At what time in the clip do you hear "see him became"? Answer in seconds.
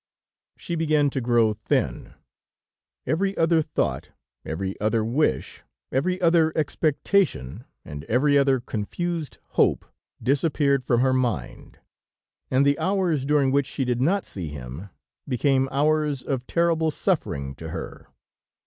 14.25-15.69